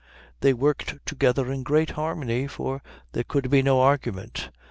They 0.39 0.51
worked 0.55 0.95
together 1.05 1.51
in 1.51 1.61
great 1.61 1.91
harmony, 1.91 2.47
for 2.47 2.81
there 3.11 3.23
could 3.23 3.51
be 3.51 3.61
no 3.61 3.81
argument. 3.81 4.49